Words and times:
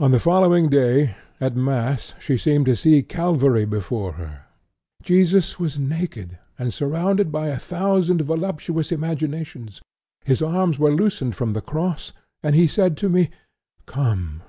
On 0.00 0.10
the 0.10 0.18
following 0.18 0.68
day 0.68 1.14
at 1.40 1.54
mass 1.54 2.12
she 2.18 2.36
seemed 2.36 2.66
to 2.66 2.74
see 2.74 3.04
Calvary 3.04 3.64
before 3.64 4.14
her. 4.14 4.46
'Jesus 5.04 5.60
was 5.60 5.78
naked 5.78 6.40
and 6.58 6.74
surrounded 6.74 7.30
by 7.30 7.46
a 7.50 7.56
thousand 7.60 8.20
voluptuous 8.22 8.90
imaginations; 8.90 9.80
His 10.24 10.42
arms 10.42 10.80
were 10.80 10.90
loosened 10.90 11.36
from 11.36 11.52
the 11.52 11.62
cross, 11.62 12.12
and 12.42 12.56
he 12.56 12.66
said 12.66 12.96
to 12.96 13.08
me: 13.08 13.30
"Come!" 13.86 14.42